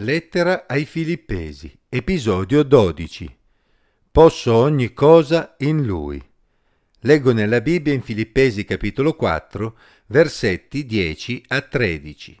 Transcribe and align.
Lettera 0.00 0.66
ai 0.68 0.84
Filippesi, 0.84 1.74
episodio 1.88 2.62
12. 2.62 3.34
Posso 4.10 4.54
ogni 4.54 4.92
cosa 4.92 5.54
in 5.60 5.86
Lui. 5.86 6.22
Leggo 7.00 7.32
nella 7.32 7.62
Bibbia 7.62 7.94
in 7.94 8.02
Filippesi 8.02 8.66
capitolo 8.66 9.14
4, 9.14 9.78
versetti 10.08 10.84
10 10.84 11.44
a 11.48 11.62
13. 11.62 12.38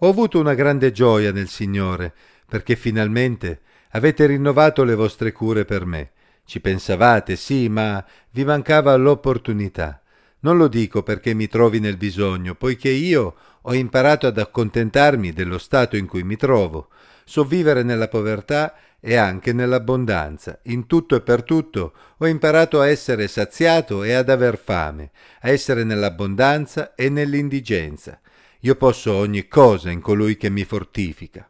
Ho 0.00 0.08
avuto 0.10 0.38
una 0.38 0.52
grande 0.52 0.92
gioia 0.92 1.32
nel 1.32 1.48
Signore, 1.48 2.14
perché 2.46 2.76
finalmente 2.76 3.62
avete 3.92 4.26
rinnovato 4.26 4.84
le 4.84 4.94
vostre 4.94 5.32
cure 5.32 5.64
per 5.64 5.86
me. 5.86 6.10
Ci 6.44 6.60
pensavate, 6.60 7.36
sì, 7.36 7.70
ma 7.70 8.04
vi 8.32 8.44
mancava 8.44 8.94
l'opportunità. 8.96 10.02
Non 10.40 10.56
lo 10.56 10.68
dico 10.68 11.02
perché 11.02 11.34
mi 11.34 11.48
trovi 11.48 11.80
nel 11.80 11.96
bisogno, 11.96 12.54
poiché 12.54 12.90
io 12.90 13.34
ho 13.62 13.74
imparato 13.74 14.26
ad 14.26 14.38
accontentarmi 14.38 15.32
dello 15.32 15.58
stato 15.58 15.96
in 15.96 16.06
cui 16.06 16.22
mi 16.22 16.36
trovo, 16.36 16.90
so 17.24 17.44
vivere 17.44 17.82
nella 17.82 18.08
povertà 18.08 18.74
e 19.00 19.16
anche 19.16 19.52
nell'abbondanza. 19.52 20.60
In 20.64 20.86
tutto 20.86 21.16
e 21.16 21.20
per 21.20 21.42
tutto 21.42 21.92
ho 22.16 22.26
imparato 22.26 22.80
a 22.80 22.88
essere 22.88 23.28
saziato 23.28 24.02
e 24.02 24.12
ad 24.12 24.28
aver 24.28 24.58
fame, 24.58 25.10
a 25.40 25.50
essere 25.50 25.84
nell'abbondanza 25.84 26.94
e 26.94 27.08
nell'indigenza. 27.08 28.20
Io 28.60 28.74
posso 28.76 29.14
ogni 29.14 29.46
cosa 29.46 29.90
in 29.90 30.00
colui 30.00 30.36
che 30.36 30.50
mi 30.50 30.64
fortifica. 30.64 31.48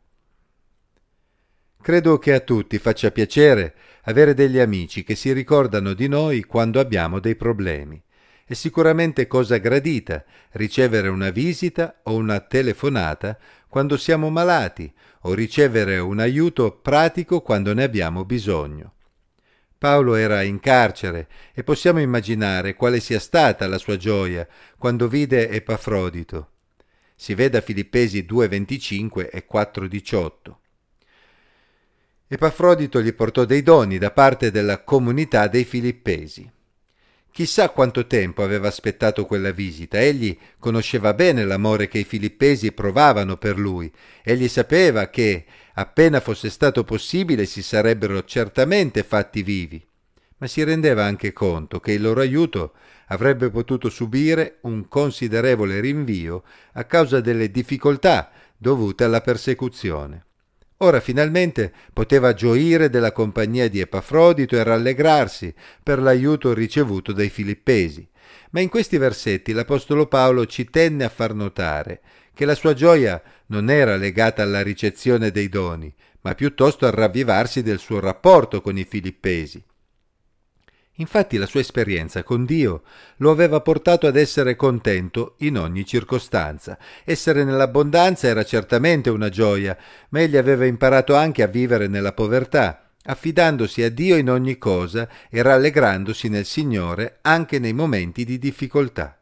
Credo 1.80 2.18
che 2.18 2.34
a 2.34 2.40
tutti 2.40 2.78
faccia 2.78 3.10
piacere 3.10 3.74
avere 4.02 4.34
degli 4.34 4.58
amici 4.58 5.04
che 5.04 5.14
si 5.14 5.32
ricordano 5.32 5.94
di 5.94 6.08
noi 6.08 6.42
quando 6.44 6.80
abbiamo 6.80 7.18
dei 7.18 7.36
problemi. 7.36 8.02
È 8.48 8.54
sicuramente 8.54 9.26
cosa 9.26 9.58
gradita 9.58 10.24
ricevere 10.52 11.08
una 11.08 11.28
visita 11.28 12.00
o 12.04 12.14
una 12.14 12.40
telefonata 12.40 13.36
quando 13.68 13.98
siamo 13.98 14.30
malati 14.30 14.90
o 15.24 15.34
ricevere 15.34 15.98
un 15.98 16.18
aiuto 16.18 16.72
pratico 16.72 17.42
quando 17.42 17.74
ne 17.74 17.82
abbiamo 17.82 18.24
bisogno. 18.24 18.94
Paolo 19.76 20.14
era 20.14 20.40
in 20.40 20.60
carcere 20.60 21.28
e 21.52 21.62
possiamo 21.62 22.00
immaginare 22.00 22.74
quale 22.74 23.00
sia 23.00 23.20
stata 23.20 23.66
la 23.66 23.76
sua 23.76 23.98
gioia 23.98 24.48
quando 24.78 25.08
vide 25.08 25.50
Epafrodito. 25.50 26.52
Si 27.14 27.34
veda 27.34 27.60
Filippesi 27.60 28.24
2:25 28.24 29.28
e 29.30 29.44
4:18. 29.44 30.58
Epafrodito 32.28 33.02
gli 33.02 33.12
portò 33.12 33.44
dei 33.44 33.62
doni 33.62 33.98
da 33.98 34.10
parte 34.10 34.50
della 34.50 34.82
comunità 34.84 35.48
dei 35.48 35.64
Filippesi. 35.64 36.50
Chissà 37.30 37.68
quanto 37.70 38.06
tempo 38.06 38.42
aveva 38.42 38.66
aspettato 38.66 39.24
quella 39.24 39.52
visita. 39.52 40.00
Egli 40.00 40.36
conosceva 40.58 41.14
bene 41.14 41.44
l'amore 41.44 41.86
che 41.86 41.98
i 41.98 42.04
filippesi 42.04 42.72
provavano 42.72 43.36
per 43.36 43.58
lui. 43.58 43.92
Egli 44.24 44.48
sapeva 44.48 45.08
che, 45.08 45.44
appena 45.74 46.20
fosse 46.20 46.50
stato 46.50 46.82
possibile, 46.82 47.46
si 47.46 47.62
sarebbero 47.62 48.24
certamente 48.24 49.04
fatti 49.04 49.42
vivi. 49.42 49.84
Ma 50.38 50.46
si 50.46 50.62
rendeva 50.64 51.04
anche 51.04 51.32
conto 51.32 51.80
che 51.80 51.92
il 51.92 52.02
loro 52.02 52.20
aiuto 52.20 52.74
avrebbe 53.08 53.50
potuto 53.50 53.88
subire 53.88 54.58
un 54.62 54.88
considerevole 54.88 55.80
rinvio 55.80 56.42
a 56.72 56.84
causa 56.84 57.20
delle 57.20 57.50
difficoltà 57.50 58.30
dovute 58.56 59.04
alla 59.04 59.20
persecuzione. 59.20 60.26
Ora 60.78 61.00
finalmente 61.00 61.72
poteva 61.92 62.34
gioire 62.34 62.88
della 62.88 63.10
compagnia 63.10 63.68
di 63.68 63.80
Epafrodito 63.80 64.56
e 64.56 64.62
rallegrarsi 64.62 65.52
per 65.82 66.00
l'aiuto 66.00 66.54
ricevuto 66.54 67.12
dai 67.12 67.28
filippesi. 67.28 68.08
Ma 68.50 68.60
in 68.60 68.68
questi 68.68 68.96
versetti 68.96 69.52
l'Apostolo 69.52 70.06
Paolo 70.06 70.46
ci 70.46 70.66
tenne 70.70 71.04
a 71.04 71.08
far 71.08 71.34
notare 71.34 72.00
che 72.32 72.44
la 72.44 72.54
sua 72.54 72.74
gioia 72.74 73.20
non 73.46 73.68
era 73.68 73.96
legata 73.96 74.42
alla 74.42 74.62
ricezione 74.62 75.32
dei 75.32 75.48
doni, 75.48 75.92
ma 76.20 76.34
piuttosto 76.34 76.86
al 76.86 76.92
ravvivarsi 76.92 77.62
del 77.62 77.80
suo 77.80 77.98
rapporto 77.98 78.60
con 78.60 78.78
i 78.78 78.84
filippesi. 78.84 79.60
Infatti 81.00 81.36
la 81.36 81.46
sua 81.46 81.60
esperienza 81.60 82.22
con 82.22 82.44
Dio 82.44 82.82
lo 83.18 83.30
aveva 83.30 83.60
portato 83.60 84.06
ad 84.06 84.16
essere 84.16 84.56
contento 84.56 85.34
in 85.38 85.56
ogni 85.56 85.84
circostanza. 85.84 86.76
Essere 87.04 87.44
nell'abbondanza 87.44 88.26
era 88.26 88.44
certamente 88.44 89.08
una 89.08 89.28
gioia, 89.28 89.76
ma 90.10 90.20
egli 90.20 90.36
aveva 90.36 90.64
imparato 90.64 91.14
anche 91.14 91.42
a 91.42 91.46
vivere 91.46 91.86
nella 91.86 92.12
povertà, 92.12 92.90
affidandosi 93.04 93.82
a 93.82 93.90
Dio 93.90 94.16
in 94.16 94.28
ogni 94.28 94.58
cosa 94.58 95.08
e 95.30 95.40
rallegrandosi 95.40 96.28
nel 96.28 96.44
Signore 96.44 97.18
anche 97.22 97.60
nei 97.60 97.72
momenti 97.72 98.24
di 98.24 98.38
difficoltà. 98.38 99.20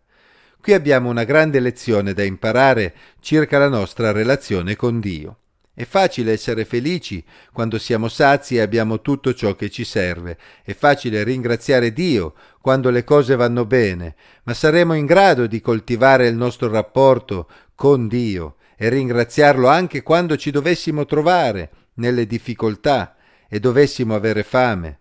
Qui 0.58 0.72
abbiamo 0.72 1.10
una 1.10 1.24
grande 1.24 1.60
lezione 1.60 2.14
da 2.14 2.24
imparare 2.24 2.94
circa 3.20 3.58
la 3.58 3.68
nostra 3.68 4.12
relazione 4.12 4.76
con 4.76 4.98
Dio. 4.98 5.40
È 5.78 5.84
facile 5.84 6.32
essere 6.32 6.64
felici 6.64 7.22
quando 7.52 7.78
siamo 7.78 8.08
sazi 8.08 8.56
e 8.56 8.62
abbiamo 8.62 9.02
tutto 9.02 9.34
ciò 9.34 9.54
che 9.54 9.68
ci 9.68 9.84
serve. 9.84 10.38
È 10.64 10.72
facile 10.72 11.22
ringraziare 11.22 11.92
Dio 11.92 12.32
quando 12.62 12.88
le 12.88 13.04
cose 13.04 13.36
vanno 13.36 13.66
bene, 13.66 14.14
ma 14.44 14.54
saremo 14.54 14.94
in 14.94 15.04
grado 15.04 15.46
di 15.46 15.60
coltivare 15.60 16.28
il 16.28 16.34
nostro 16.34 16.70
rapporto 16.70 17.46
con 17.74 18.08
Dio 18.08 18.56
e 18.74 18.88
ringraziarlo 18.88 19.68
anche 19.68 20.02
quando 20.02 20.38
ci 20.38 20.50
dovessimo 20.50 21.04
trovare 21.04 21.70
nelle 21.96 22.26
difficoltà 22.26 23.14
e 23.46 23.60
dovessimo 23.60 24.14
avere 24.14 24.44
fame. 24.44 25.00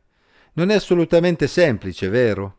Non 0.56 0.72
è 0.72 0.74
assolutamente 0.74 1.48
semplice, 1.48 2.10
vero? 2.10 2.58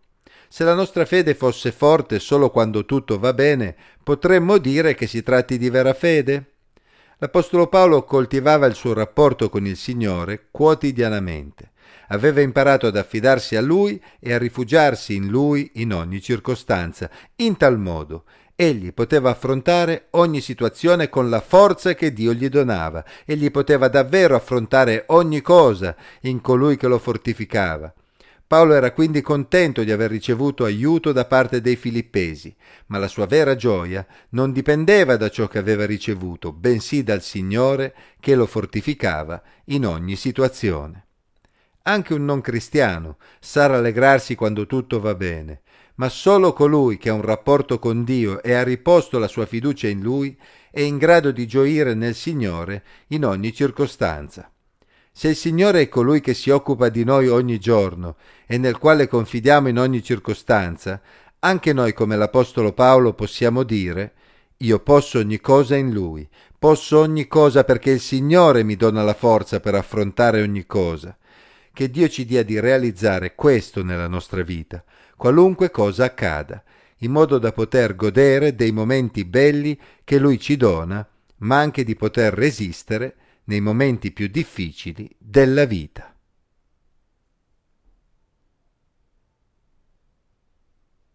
Se 0.49 0.65
la 0.65 0.73
nostra 0.73 1.05
fede 1.05 1.35
fosse 1.35 1.71
forte 1.71 2.19
solo 2.19 2.49
quando 2.49 2.87
tutto 2.87 3.19
va 3.19 3.35
bene, 3.35 3.77
potremmo 4.03 4.57
dire 4.57 4.95
che 4.95 5.07
si 5.07 5.23
tratti 5.23 5.59
di 5.59 5.69
vera 5.69 5.93
fede? 5.93 6.53
L'Apostolo 7.19 7.67
Paolo 7.69 8.05
coltivava 8.05 8.67
il 8.67 8.75
suo 8.75 8.93
rapporto 8.93 9.49
con 9.49 9.65
il 9.65 9.79
Signore 9.79 10.49
quotidianamente. 10.51 11.71
Aveva 12.09 12.43
imparato 12.43 12.87
ad 12.87 12.97
affidarsi 12.97 13.57
a 13.57 13.63
Lui 13.63 13.99
e 14.21 14.35
a 14.35 14.39
rifugiarsi 14.39 15.15
in 15.15 15.29
Lui 15.29 15.71
in 15.77 15.95
ogni 15.95 16.21
circostanza. 16.21 17.09
In 17.37 17.57
tal 17.57 17.79
modo 17.79 18.25
egli 18.55 18.93
poteva 18.93 19.31
affrontare 19.31 20.09
ogni 20.11 20.43
situazione 20.43 21.09
con 21.09 21.31
la 21.31 21.41
forza 21.41 21.95
che 21.95 22.13
Dio 22.13 22.35
gli 22.35 22.51
donava. 22.51 23.03
Egli 23.25 23.51
poteva 23.51 23.89
davvero 23.89 24.35
affrontare 24.35 25.05
ogni 25.07 25.41
cosa 25.41 25.97
in 26.23 26.43
colui 26.43 26.77
che 26.77 26.87
lo 26.87 26.99
fortificava. 26.99 27.95
Paolo 28.47 28.75
era 28.75 28.93
quindi 28.93 29.23
contento 29.23 29.83
di 29.83 29.91
aver 29.91 30.09
ricevuto 30.09 30.65
aiuto 30.65 31.11
da 31.11 31.25
parte 31.25 31.61
dei 31.61 31.75
filippesi, 31.75 32.55
ma 32.87 32.99
la 32.99 33.09
sua 33.09 33.27
vera 33.27 33.57
gioia 33.57 34.07
non 34.31 34.53
dipendeva 34.53 35.17
da 35.17 35.29
ciò 35.29 35.49
che 35.49 35.59
aveva 35.59 35.85
ricevuto, 35.85 36.53
bensì 36.53 37.03
dal 37.03 37.23
Signore 37.23 37.95
che 38.21 38.37
lo 38.37 38.47
fortificava 38.47 39.43
in 39.67 39.85
ogni 39.85 40.15
situazione. 40.15 41.07
Anche 41.83 42.15
un 42.15 42.25
non 42.25 42.41
cristiano 42.41 43.17
sa 43.41 43.67
rallegrarsi 43.67 44.37
quando 44.37 44.67
tutto 44.67 45.01
va 45.01 45.17
bene, 45.17 45.63
ma 45.97 46.09
solo 46.09 46.53
colui 46.53 46.99
che 46.99 47.09
ha 47.09 47.15
un 47.15 47.23
rapporto 47.23 47.81
con 47.81 48.05
Dio 48.05 48.43
e 48.45 48.55
ha 48.55 48.63
riposto 48.63 49.19
la 49.19 49.29
sua 49.29 49.47
fiducia 49.47 49.89
in 49.89 50.03
Lui 50.03 50.39
è 50.71 50.81
in 50.81 50.99
grado 50.99 51.33
di 51.33 51.47
gioire 51.49 51.95
nel 51.95 52.15
Signore 52.15 52.85
in 53.09 53.25
ogni 53.25 53.53
circostanza. 53.53 54.51
Se 55.19 55.29
il 55.29 55.37
Signore 55.37 55.81
è 55.81 55.89
colui 55.89 56.21
che 56.21 56.35
si 56.35 56.51
occupa 56.51 56.91
di 56.91 57.03
noi 57.03 57.29
ogni 57.29 57.59
giorno 57.59 58.17
e 58.45 58.59
nel 58.59 58.77
quale 58.77 59.09
confidiamo 59.09 59.67
in 59.67 59.79
ogni 59.79 60.03
circostanza, 60.03 61.01
anche 61.39 61.73
noi 61.73 61.95
come 61.95 62.17
l'Apostolo 62.17 62.75
Paolo 62.75 63.15
possiamo 63.15 63.63
dire 63.63 64.13
io 64.59 64.79
posso 64.79 65.19
ogni 65.19 65.41
cosa 65.41 65.75
in 65.75 65.91
Lui, 65.91 66.29
posso 66.59 66.99
ogni 66.99 67.27
cosa 67.29 67.65
perché 67.65 67.93
il 67.93 68.01
Signore 68.01 68.63
mi 68.63 68.77
dona 68.77 69.03
la 69.03 69.15
forza 69.15 69.59
per 69.59 69.75
affrontare 69.75 70.43
ogni 70.43 70.67
cosa. 70.67 71.17
Che 71.73 71.91
Dio 71.91 72.09
ci 72.09 72.27
dia 72.27 72.43
di 72.43 72.61
realizzare 72.61 73.35
questo 73.35 73.83
nella 73.83 74.09
nostra 74.09 74.43
vita, 74.43 74.85
qualunque 75.17 75.71
cosa 75.71 76.05
accada, 76.05 76.63
in 76.99 77.11
modo 77.11 77.39
da 77.39 77.53
poter 77.53 77.97
godere 77.97 78.55
dei 78.55 78.71
momenti 78.71 79.25
belli 79.25 79.81
che 80.05 80.19
Lui 80.19 80.39
ci 80.39 80.59
dona, 80.59 81.09
ma 81.39 81.59
anche 81.59 81.85
di 81.85 81.97
poter 81.97 82.35
resistere 82.35 83.17
nei 83.47 83.61
momenti 83.61 84.13
più 84.13 84.29
difficili 84.29 85.15
della 85.19 85.65
vita. 85.65 86.16